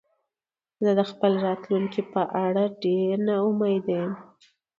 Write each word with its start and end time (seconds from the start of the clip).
زه 0.83 0.91
د 0.99 1.01
خپل 1.11 1.31
راتلونکې 1.47 2.01
په 2.13 2.21
اړه 2.45 2.63
ډېره 2.83 3.17
نا 3.25 3.35
امیده 3.47 3.91
یم 3.99 4.13